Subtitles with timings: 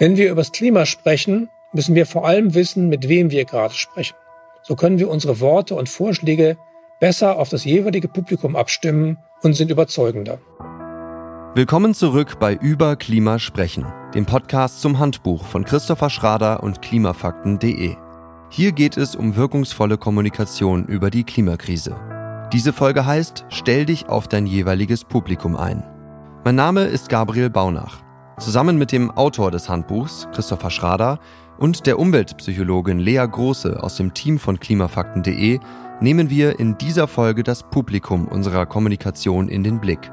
[0.00, 3.74] Wenn wir über das Klima sprechen, müssen wir vor allem wissen, mit wem wir gerade
[3.74, 4.16] sprechen.
[4.62, 6.56] So können wir unsere Worte und Vorschläge
[7.00, 10.38] besser auf das jeweilige Publikum abstimmen und sind überzeugender.
[11.54, 13.84] Willkommen zurück bei Über Klima sprechen,
[14.14, 17.94] dem Podcast zum Handbuch von Christopher Schrader und klimafakten.de.
[18.48, 21.94] Hier geht es um wirkungsvolle Kommunikation über die Klimakrise.
[22.54, 25.84] Diese Folge heißt Stell dich auf dein jeweiliges Publikum ein.
[26.42, 28.09] Mein Name ist Gabriel Baunach.
[28.40, 31.18] Zusammen mit dem Autor des Handbuchs, Christopher Schrader,
[31.58, 35.60] und der Umweltpsychologin Lea Große aus dem Team von klimafakten.de
[36.00, 40.10] nehmen wir in dieser Folge das Publikum unserer Kommunikation in den Blick.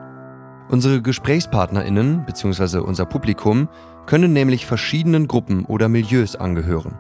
[0.68, 2.80] Unsere GesprächspartnerInnen bzw.
[2.80, 3.70] unser Publikum
[4.06, 7.00] können nämlich verschiedenen Gruppen oder Milieus angehören.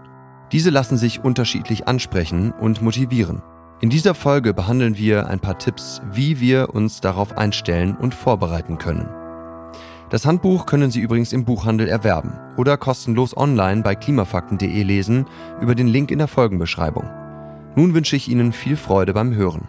[0.53, 3.41] Diese lassen sich unterschiedlich ansprechen und motivieren.
[3.81, 8.77] In dieser Folge behandeln wir ein paar Tipps, wie wir uns darauf einstellen und vorbereiten
[8.77, 9.09] können.
[10.09, 15.25] Das Handbuch können Sie übrigens im Buchhandel erwerben oder kostenlos online bei klimafakten.de lesen
[15.59, 17.03] über den Link in der Folgenbeschreibung.
[17.75, 19.67] Nun wünsche ich Ihnen viel Freude beim Hören.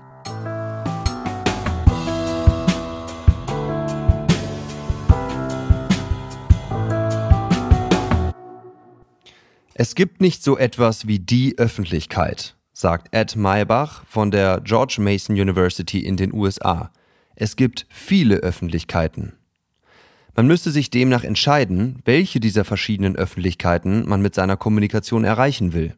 [9.74, 15.34] Es gibt nicht so etwas wie die Öffentlichkeit, sagt Ed Maybach von der George Mason
[15.34, 16.92] University in den USA.
[17.34, 19.37] Es gibt viele Öffentlichkeiten.
[20.38, 25.96] Man müsste sich demnach entscheiden, welche dieser verschiedenen Öffentlichkeiten man mit seiner Kommunikation erreichen will.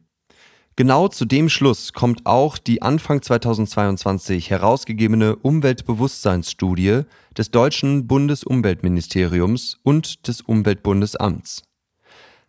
[0.75, 7.01] Genau zu dem Schluss kommt auch die Anfang 2022 herausgegebene Umweltbewusstseinsstudie
[7.37, 11.61] des deutschen Bundesumweltministeriums und des Umweltbundesamts.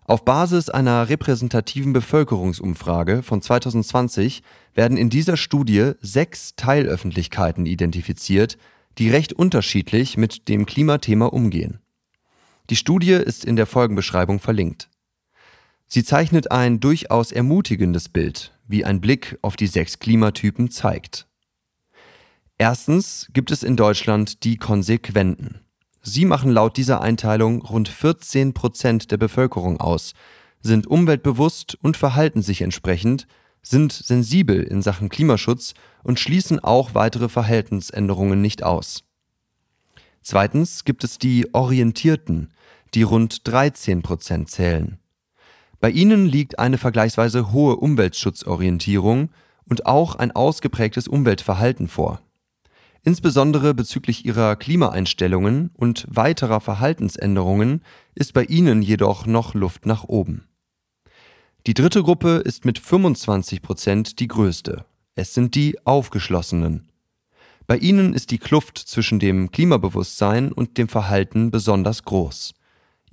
[0.06, 8.56] Auf Basis einer repräsentativen Bevölkerungsumfrage von 2020 werden in dieser Studie sechs Teilöffentlichkeiten identifiziert,
[8.96, 11.81] die recht unterschiedlich mit dem Klimathema umgehen.
[12.70, 14.88] Die Studie ist in der Folgenbeschreibung verlinkt.
[15.86, 21.26] Sie zeichnet ein durchaus ermutigendes Bild, wie ein Blick auf die sechs Klimatypen zeigt.
[22.56, 25.60] Erstens gibt es in Deutschland die Konsequenten.
[26.00, 30.14] Sie machen laut dieser Einteilung rund 14 Prozent der Bevölkerung aus,
[30.60, 33.26] sind umweltbewusst und verhalten sich entsprechend,
[33.62, 39.04] sind sensibel in Sachen Klimaschutz und schließen auch weitere Verhaltensänderungen nicht aus.
[40.22, 42.52] Zweitens gibt es die Orientierten,
[42.94, 44.98] die rund 13 Prozent zählen.
[45.80, 49.30] Bei ihnen liegt eine vergleichsweise hohe Umweltschutzorientierung
[49.64, 52.20] und auch ein ausgeprägtes Umweltverhalten vor.
[53.04, 57.82] Insbesondere bezüglich ihrer Klimaeinstellungen und weiterer Verhaltensänderungen
[58.14, 60.46] ist bei ihnen jedoch noch Luft nach oben.
[61.66, 64.84] Die dritte Gruppe ist mit 25 Prozent die größte.
[65.14, 66.88] Es sind die Aufgeschlossenen.
[67.66, 72.54] Bei ihnen ist die Kluft zwischen dem Klimabewusstsein und dem Verhalten besonders groß.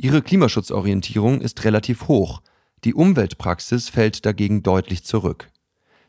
[0.01, 2.41] Ihre Klimaschutzorientierung ist relativ hoch,
[2.85, 5.51] die Umweltpraxis fällt dagegen deutlich zurück.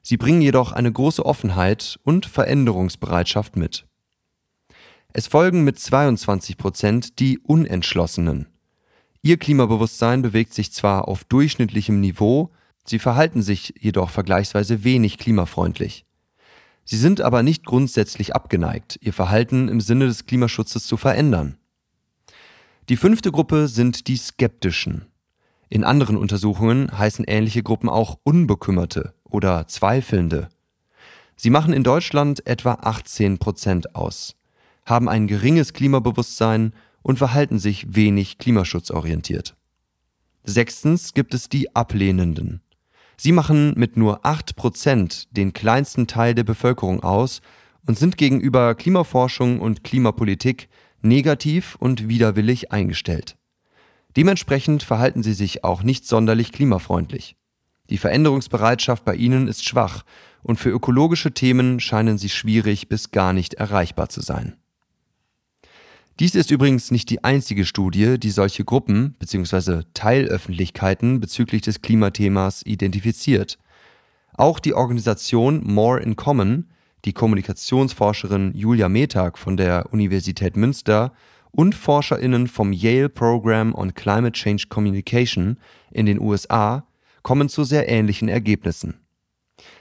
[0.01, 3.89] Sie bringen jedoch eine große Offenheit und Veränderungsbereitschaft mit.
[5.13, 8.47] Es folgen mit 22 Prozent die Unentschlossenen.
[9.23, 12.53] Ihr Klimabewusstsein bewegt sich zwar auf durchschnittlichem Niveau,
[12.85, 16.07] sie verhalten sich jedoch vergleichsweise wenig klimafreundlich.
[16.85, 21.57] Sie sind aber nicht grundsätzlich abgeneigt, ihr Verhalten im Sinne des Klimaschutzes zu verändern.
[22.91, 25.07] Die fünfte Gruppe sind die Skeptischen.
[25.69, 30.49] In anderen Untersuchungen heißen ähnliche Gruppen auch Unbekümmerte oder Zweifelnde.
[31.37, 34.35] Sie machen in Deutschland etwa 18 Prozent aus,
[34.85, 39.55] haben ein geringes Klimabewusstsein und verhalten sich wenig klimaschutzorientiert.
[40.43, 42.61] Sechstens gibt es die Ablehnenden.
[43.17, 47.41] Sie machen mit nur 8 Prozent den kleinsten Teil der Bevölkerung aus
[47.87, 50.69] und sind gegenüber Klimaforschung und Klimapolitik
[51.03, 53.37] negativ und widerwillig eingestellt.
[54.17, 57.37] Dementsprechend verhalten sie sich auch nicht sonderlich klimafreundlich.
[57.91, 60.05] Die Veränderungsbereitschaft bei ihnen ist schwach
[60.43, 64.57] und für ökologische Themen scheinen sie schwierig bis gar nicht erreichbar zu sein.
[66.21, 69.85] Dies ist übrigens nicht die einzige Studie, die solche Gruppen bzw.
[69.95, 73.59] Teilöffentlichkeiten bezüglich des Klimathemas identifiziert.
[74.35, 76.69] Auch die Organisation More in Common,
[77.05, 81.13] die Kommunikationsforscherin Julia Metag von der Universität Münster
[81.51, 85.59] und ForscherInnen vom Yale Program on Climate Change Communication
[85.91, 86.87] in den USA
[87.23, 89.01] kommen zu sehr ähnlichen Ergebnissen.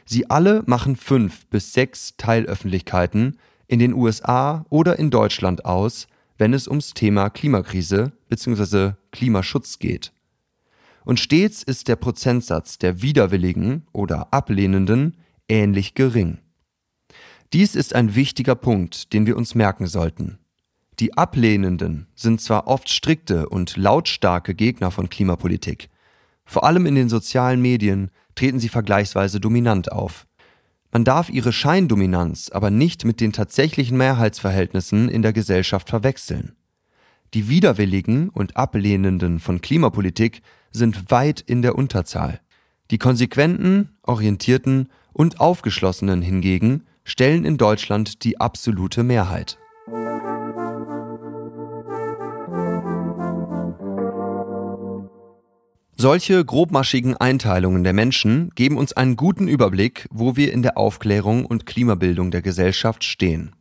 [0.06, 3.38] Sie alle machen fünf bis sechs Teilöffentlichkeiten
[3.68, 6.08] in den USA oder in Deutschland aus,
[6.38, 8.94] wenn es ums Thema Klimakrise bzw.
[9.12, 10.12] Klimaschutz geht.
[11.06, 15.18] Und stets ist der Prozentsatz der Widerwilligen oder Ablehnenden
[15.48, 16.40] ähnlich gering.
[17.54, 20.38] Dies ist ein wichtiger Punkt, den wir uns merken sollten.
[21.00, 25.90] Die Ablehnenden sind zwar oft strikte und lautstarke Gegner von Klimapolitik,
[26.50, 30.26] vor allem in den sozialen Medien treten sie vergleichsweise dominant auf.
[30.92, 36.56] Man darf ihre Scheindominanz aber nicht mit den tatsächlichen Mehrheitsverhältnissen in der Gesellschaft verwechseln.
[37.36, 40.42] Die Widerwilligen und Ablehnenden von Klimapolitik
[40.72, 42.42] sind weit in der Unterzahl.
[42.90, 49.58] Die konsequenten, orientierten und aufgeschlossenen hingegen stellen in Deutschland die absolute Mehrheit.
[55.96, 61.46] Solche grobmaschigen Einteilungen der Menschen geben uns einen guten Überblick, wo wir in der Aufklärung
[61.46, 63.54] und Klimabildung der Gesellschaft stehen.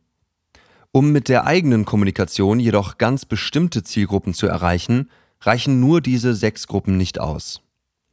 [0.91, 5.09] Um mit der eigenen Kommunikation jedoch ganz bestimmte Zielgruppen zu erreichen,
[5.41, 7.61] reichen nur diese sechs Gruppen nicht aus.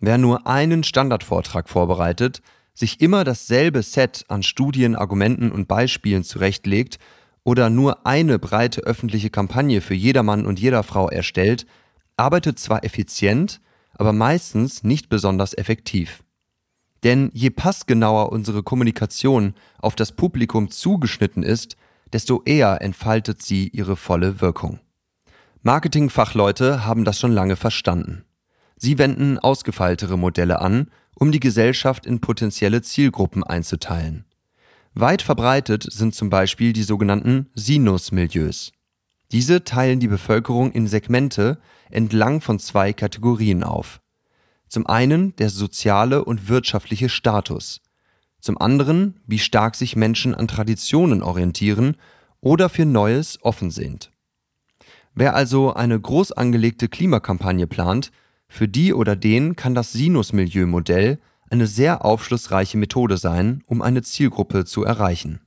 [0.00, 2.42] Wer nur einen Standardvortrag vorbereitet,
[2.76, 6.98] sich immer dasselbe Set an Studien, Argumenten und Beispielen zurechtlegt
[7.42, 11.66] oder nur eine breite öffentliche Kampagne für jedermann und jeder Frau erstellt,
[12.16, 13.60] arbeitet zwar effizient,
[13.94, 16.22] aber meistens nicht besonders effektiv.
[17.02, 21.76] Denn je passgenauer unsere Kommunikation auf das Publikum zugeschnitten ist,
[22.12, 24.80] desto eher entfaltet sie ihre volle Wirkung.
[25.62, 28.24] Marketingfachleute haben das schon lange verstanden.
[28.76, 34.26] Sie wenden ausgefeiltere Modelle an, um die Gesellschaft in potenzielle Zielgruppen einzuteilen.
[34.94, 38.72] Weit verbreitet sind zum Beispiel die sogenannten Sinusmilieus.
[39.32, 41.58] Diese teilen die Bevölkerung in Segmente
[41.90, 44.00] entlang von zwei Kategorien auf.
[44.68, 47.80] Zum einen der soziale und wirtschaftliche Status,
[48.40, 51.96] zum anderen wie stark sich Menschen an Traditionen orientieren
[52.40, 54.12] oder für Neues offen sind.
[55.14, 58.12] Wer also eine groß angelegte Klimakampagne plant,
[58.48, 61.18] für die oder den kann das Sinusmilieu-Modell
[61.50, 65.40] eine sehr aufschlussreiche Methode sein, um eine Zielgruppe zu erreichen.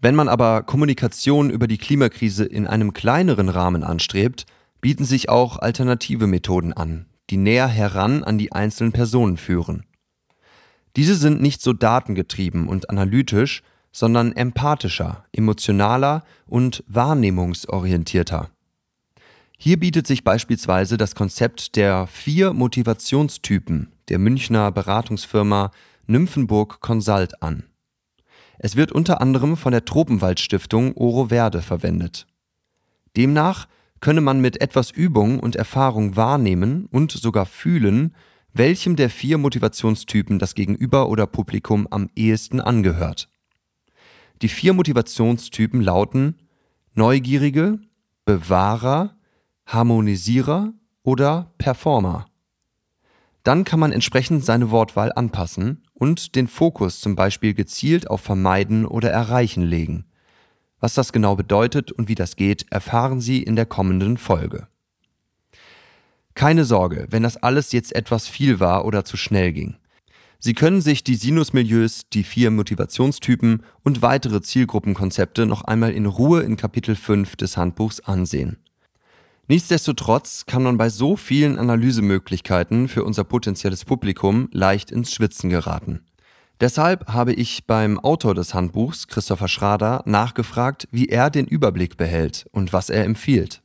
[0.00, 4.44] Wenn man aber Kommunikation über die Klimakrise in einem kleineren Rahmen anstrebt,
[4.80, 9.84] bieten sich auch alternative Methoden an, die näher heran an die einzelnen Personen führen.
[10.96, 13.62] Diese sind nicht so datengetrieben und analytisch,
[13.92, 18.50] sondern empathischer, emotionaler und wahrnehmungsorientierter.
[19.64, 25.70] Hier bietet sich beispielsweise das Konzept der vier Motivationstypen der Münchner Beratungsfirma
[26.06, 27.64] Nymphenburg Consult an.
[28.58, 32.26] Es wird unter anderem von der Tropenwaldstiftung Oro Verde verwendet.
[33.16, 33.66] Demnach
[34.00, 38.14] könne man mit etwas Übung und Erfahrung wahrnehmen und sogar fühlen,
[38.52, 43.30] welchem der vier Motivationstypen das Gegenüber oder Publikum am ehesten angehört.
[44.42, 46.34] Die vier Motivationstypen lauten
[46.92, 47.78] Neugierige,
[48.26, 49.13] Bewahrer,
[49.66, 50.72] Harmonisierer
[51.02, 52.26] oder Performer.
[53.42, 58.86] Dann kann man entsprechend seine Wortwahl anpassen und den Fokus zum Beispiel gezielt auf Vermeiden
[58.86, 60.06] oder Erreichen legen.
[60.80, 64.68] Was das genau bedeutet und wie das geht, erfahren Sie in der kommenden Folge.
[66.34, 69.76] Keine Sorge, wenn das alles jetzt etwas viel war oder zu schnell ging.
[70.40, 76.42] Sie können sich die Sinusmilieus, die vier Motivationstypen und weitere Zielgruppenkonzepte noch einmal in Ruhe
[76.42, 78.58] in Kapitel 5 des Handbuchs ansehen.
[79.46, 86.00] Nichtsdestotrotz kann man bei so vielen Analysemöglichkeiten für unser potenzielles Publikum leicht ins Schwitzen geraten.
[86.60, 92.46] Deshalb habe ich beim Autor des Handbuchs, Christopher Schrader, nachgefragt, wie er den Überblick behält
[92.52, 93.60] und was er empfiehlt.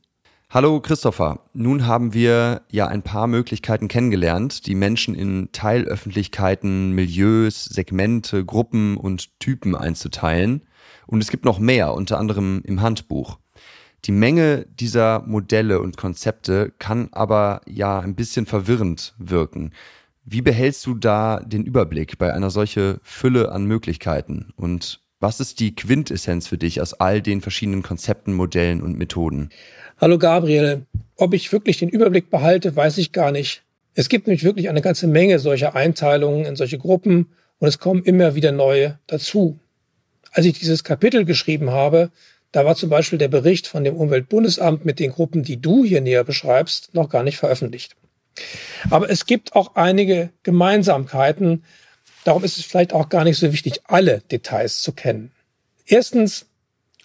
[0.50, 7.64] Hallo Christopher, nun haben wir ja ein paar Möglichkeiten kennengelernt, die Menschen in Teilöffentlichkeiten, Milieus,
[7.64, 10.66] Segmente, Gruppen und Typen einzuteilen.
[11.06, 13.38] Und es gibt noch mehr, unter anderem im Handbuch.
[14.06, 19.72] Die Menge dieser Modelle und Konzepte kann aber ja ein bisschen verwirrend wirken.
[20.24, 24.52] Wie behältst du da den Überblick bei einer solchen Fülle an Möglichkeiten?
[24.56, 29.50] Und was ist die Quintessenz für dich aus all den verschiedenen Konzepten, Modellen und Methoden?
[30.00, 30.86] Hallo Gabriel.
[31.16, 33.62] Ob ich wirklich den Überblick behalte, weiß ich gar nicht.
[33.94, 37.26] Es gibt nämlich wirklich eine ganze Menge solcher Einteilungen in solche Gruppen
[37.58, 39.58] und es kommen immer wieder neue dazu.
[40.32, 42.10] Als ich dieses Kapitel geschrieben habe,
[42.52, 46.00] da war zum Beispiel der Bericht von dem Umweltbundesamt mit den Gruppen, die du hier
[46.00, 47.96] näher beschreibst, noch gar nicht veröffentlicht.
[48.90, 51.64] Aber es gibt auch einige Gemeinsamkeiten.
[52.24, 55.32] Darum ist es vielleicht auch gar nicht so wichtig, alle Details zu kennen.
[55.86, 56.46] Erstens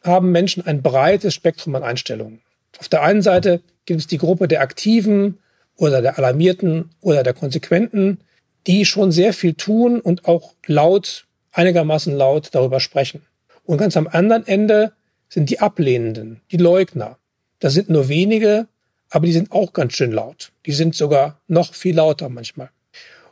[0.03, 2.41] haben Menschen ein breites Spektrum an Einstellungen.
[2.79, 5.39] Auf der einen Seite gibt es die Gruppe der Aktiven
[5.75, 8.19] oder der Alarmierten oder der Konsequenten,
[8.67, 13.21] die schon sehr viel tun und auch laut, einigermaßen laut darüber sprechen.
[13.63, 14.93] Und ganz am anderen Ende
[15.35, 17.17] sind die Ablehnenden, die Leugner.
[17.59, 18.69] Das sind nur wenige,
[19.09, 20.53] aber die sind auch ganz schön laut.
[20.65, 22.69] Die sind sogar noch viel lauter manchmal.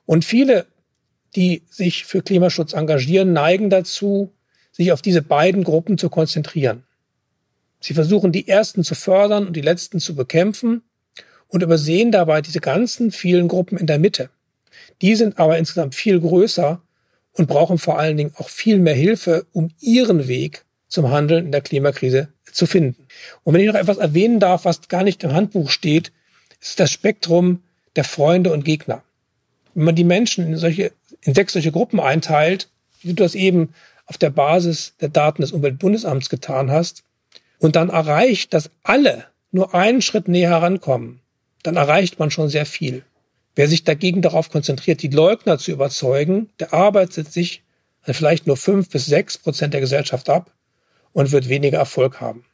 [0.05, 0.65] Und viele,
[1.37, 4.33] die sich für Klimaschutz engagieren, neigen dazu,
[4.73, 6.83] sich auf diese beiden Gruppen zu konzentrieren.
[7.79, 10.81] Sie versuchen die Ersten zu fördern und die Letzten zu bekämpfen
[11.47, 14.29] und übersehen dabei diese ganzen vielen Gruppen in der Mitte.
[15.01, 16.81] Die sind aber insgesamt viel größer
[17.31, 21.51] und brauchen vor allen Dingen auch viel mehr Hilfe, um ihren Weg zum Handeln in
[21.51, 23.07] der Klimakrise zu finden.
[23.43, 26.11] Und wenn ich noch etwas erwähnen darf, was gar nicht im Handbuch steht,
[26.61, 27.63] ist das Spektrum
[27.95, 29.01] der Freunde und Gegner.
[29.73, 32.69] Wenn man die Menschen in solche, in sechs solche Gruppen einteilt,
[33.01, 33.73] wie du das eben
[34.05, 37.03] auf der Basis der Daten des Umweltbundesamts getan hast,
[37.57, 41.21] und dann erreicht, dass alle nur einen Schritt näher herankommen,
[41.63, 43.03] dann erreicht man schon sehr viel.
[43.55, 47.63] Wer sich dagegen darauf konzentriert, die Leugner zu überzeugen, der arbeitet sich
[48.03, 50.52] an vielleicht nur fünf bis sechs Prozent der Gesellschaft ab
[51.13, 52.45] und wird weniger Erfolg haben.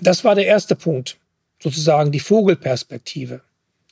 [0.00, 1.18] Das war der erste Punkt,
[1.60, 3.42] sozusagen die Vogelperspektive.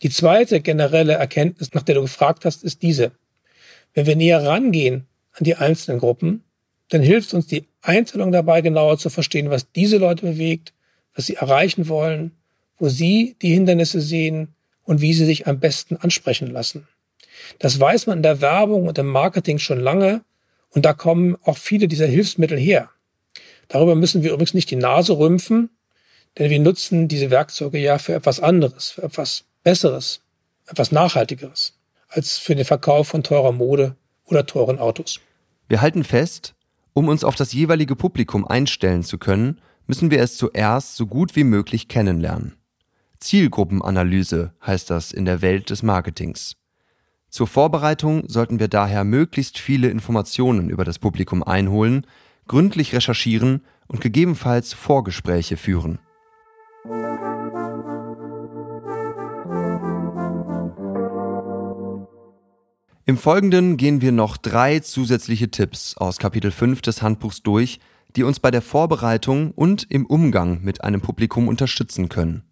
[0.02, 3.12] Die zweite generelle Erkenntnis, nach der du gefragt hast, ist diese.
[3.94, 6.44] Wenn wir näher rangehen an die einzelnen Gruppen,
[6.88, 10.72] dann hilft uns die Einteilung dabei, genauer zu verstehen, was diese Leute bewegt,
[11.14, 12.32] was sie erreichen wollen,
[12.78, 16.88] wo sie die Hindernisse sehen und wie sie sich am besten ansprechen lassen.
[17.58, 20.22] Das weiß man in der Werbung und im Marketing schon lange
[20.70, 22.90] und da kommen auch viele dieser Hilfsmittel her.
[23.72, 25.70] Darüber müssen wir übrigens nicht die Nase rümpfen,
[26.36, 30.20] denn wir nutzen diese Werkzeuge ja für etwas anderes, für etwas Besseres,
[30.66, 35.20] etwas Nachhaltigeres, als für den Verkauf von teurer Mode oder teuren Autos.
[35.68, 36.54] Wir halten fest,
[36.92, 41.34] um uns auf das jeweilige Publikum einstellen zu können, müssen wir es zuerst so gut
[41.34, 42.56] wie möglich kennenlernen.
[43.20, 46.56] Zielgruppenanalyse heißt das in der Welt des Marketings.
[47.30, 52.06] Zur Vorbereitung sollten wir daher möglichst viele Informationen über das Publikum einholen,
[52.48, 55.98] gründlich recherchieren und gegebenenfalls Vorgespräche führen.
[63.04, 67.80] Im Folgenden gehen wir noch drei zusätzliche Tipps aus Kapitel 5 des Handbuchs durch,
[68.14, 72.44] die uns bei der Vorbereitung und im Umgang mit einem Publikum unterstützen können.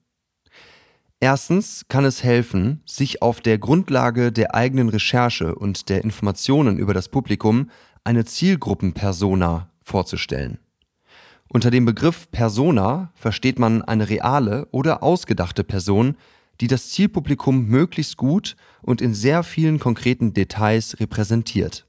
[1.21, 6.95] Erstens kann es helfen, sich auf der Grundlage der eigenen Recherche und der Informationen über
[6.95, 7.71] das Publikum
[8.05, 10.59] eine Zielgruppenpersona vorzustellen.
[11.49, 16.17] Unter dem Begriff Persona versteht man eine reale oder ausgedachte Person,
[16.61, 21.87] die das Zielpublikum möglichst gut und in sehr vielen konkreten Details repräsentiert.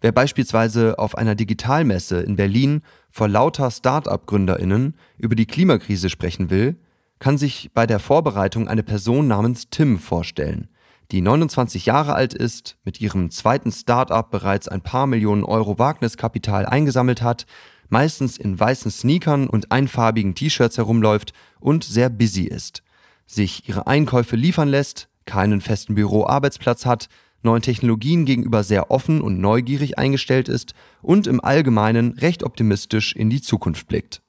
[0.00, 6.76] Wer beispielsweise auf einer Digitalmesse in Berlin vor lauter Start-up-Gründerinnen über die Klimakrise sprechen will,
[7.18, 10.68] kann sich bei der Vorbereitung eine Person namens Tim vorstellen,
[11.12, 16.66] die 29 Jahre alt ist, mit ihrem zweiten Start-up bereits ein paar Millionen Euro Wagniskapital
[16.66, 17.46] eingesammelt hat,
[17.88, 22.82] meistens in weißen Sneakern und einfarbigen T-Shirts herumläuft und sehr busy ist,
[23.26, 27.08] sich ihre Einkäufe liefern lässt, keinen festen Büroarbeitsplatz hat,
[27.42, 33.30] neuen Technologien gegenüber sehr offen und neugierig eingestellt ist und im Allgemeinen recht optimistisch in
[33.30, 34.22] die Zukunft blickt.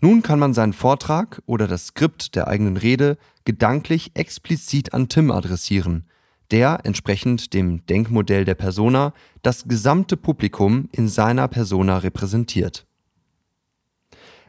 [0.00, 5.30] Nun kann man seinen Vortrag oder das Skript der eigenen Rede gedanklich explizit an Tim
[5.30, 6.06] adressieren,
[6.50, 9.12] der entsprechend dem Denkmodell der Persona
[9.42, 12.86] das gesamte Publikum in seiner Persona repräsentiert.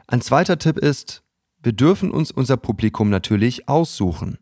[0.06, 1.22] Ein zweiter Tipp ist,
[1.62, 4.38] wir dürfen uns unser Publikum natürlich aussuchen.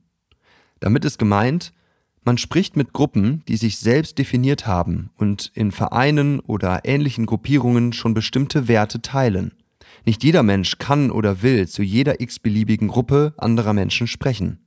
[0.81, 1.73] Damit ist gemeint,
[2.23, 7.93] man spricht mit Gruppen, die sich selbst definiert haben und in Vereinen oder ähnlichen Gruppierungen
[7.95, 9.55] schon bestimmte Werte teilen.
[10.09, 14.59] Nicht jeder Mensch kann oder will zu jeder x-beliebigen Gruppe anderer Menschen sprechen.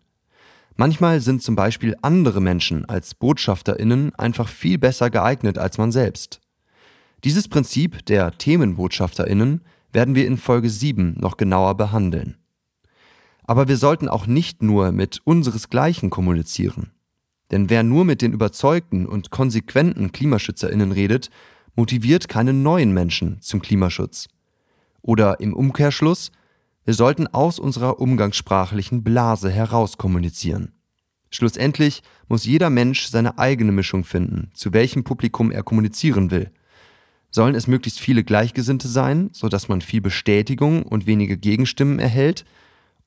[0.76, 6.42] Manchmal sind zum Beispiel andere Menschen als BotschafterInnen einfach viel besser geeignet als man selbst.
[7.24, 12.38] Dieses Prinzip der ThemenbotschafterInnen werden wir in Folge 7 noch genauer behandeln.
[13.44, 16.92] Aber wir sollten auch nicht nur mit unseresgleichen kommunizieren.
[17.50, 21.32] Denn wer nur mit den überzeugten und konsequenten KlimaschützerInnen redet,
[21.74, 24.28] motiviert keine neuen Menschen zum Klimaschutz.
[25.02, 26.32] Oder im Umkehrschluss,
[26.84, 30.74] wir sollten aus unserer umgangssprachlichen Blase heraus kommunizieren.
[31.30, 36.52] Schlussendlich muss jeder Mensch seine eigene Mischung finden, zu welchem Publikum er kommunizieren will.
[37.30, 42.44] Sollen es möglichst viele Gleichgesinnte sein, sodass man viel Bestätigung und wenige Gegenstimmen erhält,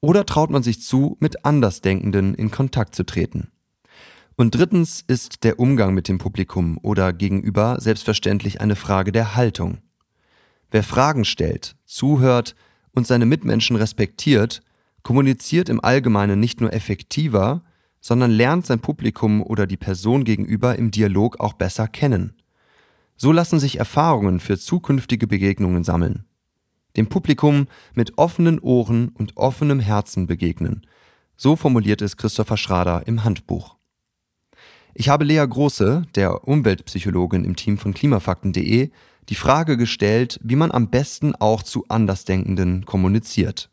[0.01, 3.49] oder traut man sich zu, mit Andersdenkenden in Kontakt zu treten?
[4.37, 9.79] Und drittens ist der Umgang mit dem Publikum oder gegenüber selbstverständlich eine Frage der Haltung.
[10.75, 12.57] Wer Fragen stellt, zuhört
[12.91, 14.61] und seine Mitmenschen respektiert,
[15.05, 17.63] kommuniziert im Allgemeinen nicht nur effektiver,
[18.01, 22.33] sondern lernt sein Publikum oder die Person gegenüber im Dialog auch besser kennen.
[23.17, 26.25] So lassen sich Erfahrungen für zukünftige Begegnungen sammeln.
[26.97, 30.85] Dem Publikum mit offenen Ohren und offenem Herzen begegnen.
[31.37, 33.77] So formuliert es Christopher Schrader im Handbuch.
[34.93, 38.91] Ich habe Lea Große, der Umweltpsychologin im Team von klimafakten.de,
[39.29, 43.71] die Frage gestellt, wie man am besten auch zu Andersdenkenden kommuniziert.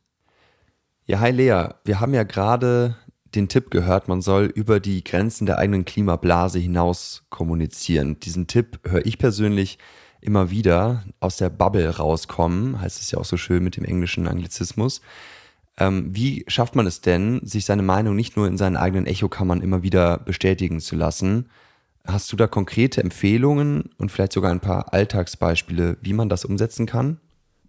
[1.06, 2.96] Ja, hi Lea, wir haben ja gerade
[3.36, 8.20] den Tipp gehört, man soll über die Grenzen der eigenen Klimablase hinaus kommunizieren.
[8.20, 9.78] Diesen Tipp höre ich persönlich
[10.22, 14.28] immer wieder aus der Bubble rauskommen, heißt es ja auch so schön mit dem englischen
[14.28, 15.02] Anglizismus.
[15.78, 19.62] Ähm, wie schafft man es denn, sich seine Meinung nicht nur in seinen eigenen Echokammern
[19.62, 21.50] immer wieder bestätigen zu lassen?
[22.06, 26.86] Hast du da konkrete Empfehlungen und vielleicht sogar ein paar Alltagsbeispiele, wie man das umsetzen
[26.86, 27.20] kann?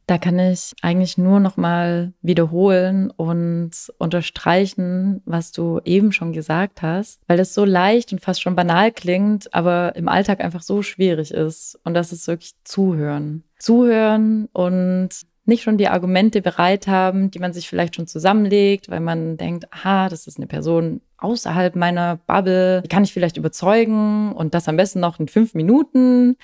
[0.07, 6.83] Da kann ich eigentlich nur noch mal wiederholen und unterstreichen, was du eben schon gesagt
[6.83, 10.83] hast, weil es so leicht und fast schon banal klingt, aber im Alltag einfach so
[10.83, 11.79] schwierig ist.
[11.85, 13.45] Und das ist wirklich Zuhören.
[13.59, 15.11] Zuhören und
[15.45, 19.73] nicht schon die Argumente bereit haben, die man sich vielleicht schon zusammenlegt, weil man denkt,
[19.73, 24.69] aha, das ist eine Person außerhalb meiner Bubble, die kann ich vielleicht überzeugen und das
[24.69, 26.37] am besten noch in fünf Minuten.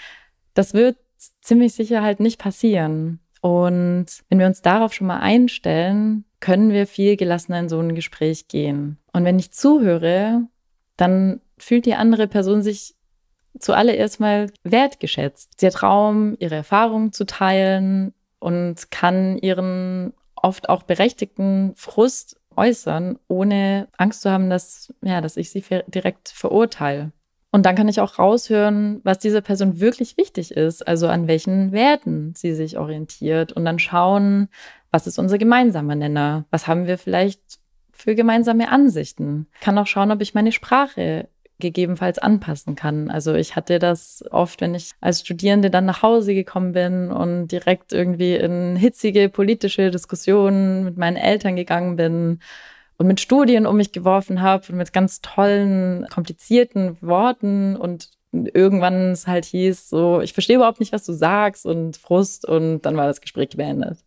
[0.54, 0.96] Das wird
[1.40, 3.20] ziemlich sicher halt nicht passieren.
[3.40, 7.94] Und wenn wir uns darauf schon mal einstellen, können wir viel gelassener in so ein
[7.94, 8.98] Gespräch gehen.
[9.12, 10.42] Und wenn ich zuhöre,
[10.96, 12.94] dann fühlt die andere Person sich
[13.58, 15.60] zuallererst mal wertgeschätzt.
[15.60, 23.18] Sie hat Raum, ihre Erfahrungen zu teilen und kann ihren oft auch berechtigten Frust äußern,
[23.28, 27.12] ohne Angst zu haben, dass, ja, dass ich sie direkt verurteile.
[27.50, 31.72] Und dann kann ich auch raushören, was dieser Person wirklich wichtig ist, also an welchen
[31.72, 34.48] Werten sie sich orientiert und dann schauen,
[34.90, 36.44] was ist unser gemeinsamer Nenner?
[36.50, 37.40] Was haben wir vielleicht
[37.90, 39.46] für gemeinsame Ansichten?
[39.54, 43.10] Ich kann auch schauen, ob ich meine Sprache gegebenenfalls anpassen kann.
[43.10, 47.48] Also ich hatte das oft, wenn ich als Studierende dann nach Hause gekommen bin und
[47.48, 52.40] direkt irgendwie in hitzige politische Diskussionen mit meinen Eltern gegangen bin
[52.96, 59.12] und mit Studien um mich geworfen habe und mit ganz tollen, komplizierten Worten und irgendwann
[59.12, 62.96] es halt hieß, so, ich verstehe überhaupt nicht, was du sagst und Frust und dann
[62.96, 63.98] war das Gespräch beendet.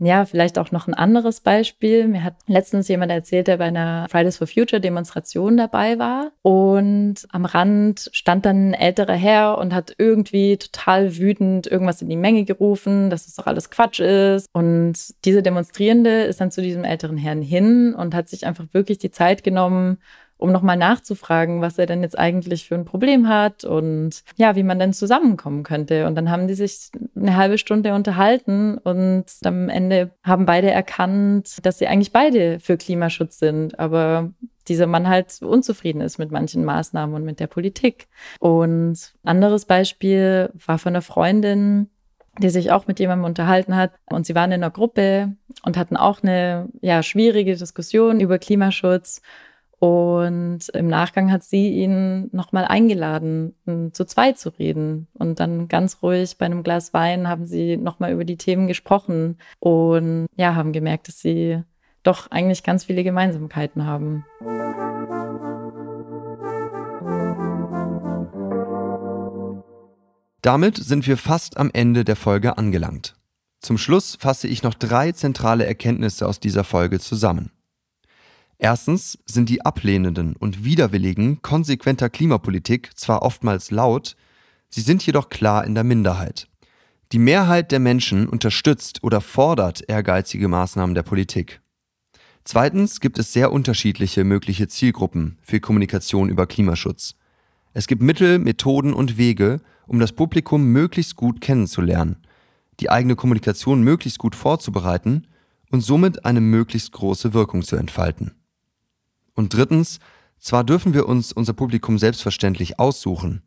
[0.00, 2.06] Ja, vielleicht auch noch ein anderes Beispiel.
[2.06, 6.30] Mir hat letztens jemand erzählt, der bei einer Fridays for Future Demonstration dabei war.
[6.42, 12.08] Und am Rand stand dann ein älterer Herr und hat irgendwie total wütend irgendwas in
[12.08, 14.46] die Menge gerufen, dass es doch alles Quatsch ist.
[14.52, 14.94] Und
[15.24, 19.10] diese Demonstrierende ist dann zu diesem älteren Herrn hin und hat sich einfach wirklich die
[19.10, 19.98] Zeit genommen,
[20.38, 24.62] um nochmal nachzufragen, was er denn jetzt eigentlich für ein Problem hat und ja, wie
[24.62, 26.06] man denn zusammenkommen könnte.
[26.06, 31.58] Und dann haben die sich eine halbe Stunde unterhalten und am Ende haben beide erkannt,
[31.66, 34.32] dass sie eigentlich beide für Klimaschutz sind, aber
[34.68, 38.06] dieser Mann halt unzufrieden ist mit manchen Maßnahmen und mit der Politik.
[38.38, 41.88] Und anderes Beispiel war von einer Freundin,
[42.38, 43.92] die sich auch mit jemandem unterhalten hat.
[44.06, 45.32] Und sie waren in einer Gruppe
[45.64, 49.22] und hatten auch eine ja, schwierige Diskussion über Klimaschutz.
[49.80, 53.54] Und im Nachgang hat sie ihn nochmal eingeladen,
[53.92, 55.06] zu zweit zu reden.
[55.14, 59.38] Und dann ganz ruhig bei einem Glas Wein haben sie nochmal über die Themen gesprochen
[59.60, 61.62] und ja, haben gemerkt, dass sie
[62.02, 64.24] doch eigentlich ganz viele Gemeinsamkeiten haben.
[70.42, 73.14] Damit sind wir fast am Ende der Folge angelangt.
[73.60, 77.50] Zum Schluss fasse ich noch drei zentrale Erkenntnisse aus dieser Folge zusammen.
[78.58, 84.16] Erstens sind die Ablehnenden und Widerwilligen konsequenter Klimapolitik zwar oftmals laut,
[84.68, 86.48] sie sind jedoch klar in der Minderheit.
[87.12, 91.60] Die Mehrheit der Menschen unterstützt oder fordert ehrgeizige Maßnahmen der Politik.
[92.44, 97.14] Zweitens gibt es sehr unterschiedliche mögliche Zielgruppen für Kommunikation über Klimaschutz.
[97.74, 102.16] Es gibt Mittel, Methoden und Wege, um das Publikum möglichst gut kennenzulernen,
[102.80, 105.28] die eigene Kommunikation möglichst gut vorzubereiten
[105.70, 108.37] und somit eine möglichst große Wirkung zu entfalten.
[109.38, 110.00] Und drittens,
[110.40, 113.42] zwar dürfen wir uns unser Publikum selbstverständlich aussuchen,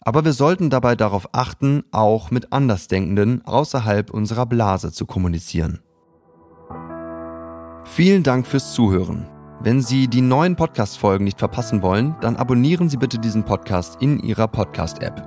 [0.00, 5.78] aber wir sollten dabei darauf achten, auch mit Andersdenkenden außerhalb unserer Blase zu kommunizieren.
[7.84, 9.28] Vielen Dank fürs Zuhören.
[9.62, 14.18] Wenn Sie die neuen Podcast-Folgen nicht verpassen wollen, dann abonnieren Sie bitte diesen Podcast in
[14.18, 15.22] Ihrer Podcast-App.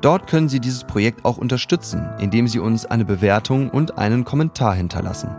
[0.00, 4.74] Dort können Sie dieses Projekt auch unterstützen, indem Sie uns eine Bewertung und einen Kommentar
[4.74, 5.36] hinterlassen.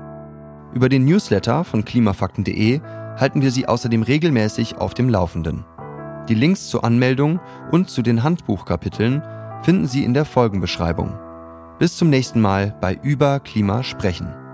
[0.75, 2.81] Über den Newsletter von klimafakten.de
[3.17, 5.65] halten wir Sie außerdem regelmäßig auf dem Laufenden.
[6.29, 7.39] Die Links zur Anmeldung
[7.71, 9.23] und zu den Handbuchkapiteln
[9.61, 11.17] finden Sie in der Folgenbeschreibung.
[11.79, 14.44] Bis zum nächsten Mal bei Über Klima sprechen.